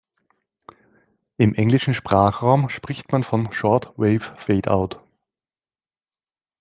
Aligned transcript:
Im 1.37 1.53
englischen 1.53 1.93
Sprachraum 1.93 2.69
spricht 2.69 3.11
man 3.11 3.23
von 3.23 3.53
"short 3.53 3.93
wave 3.99 4.35
fadeout". 4.35 4.99